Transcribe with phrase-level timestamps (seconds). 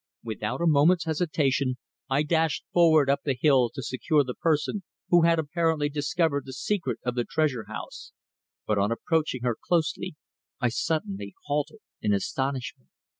[0.23, 1.77] Without a moment's hesitation
[2.09, 6.53] I dashed forward up the hill to secure the person who had apparently discovered the
[6.53, 8.11] secret of the Treasure house,
[8.65, 10.15] but on approaching her closely
[10.59, 12.89] I suddenly halted in astonishment.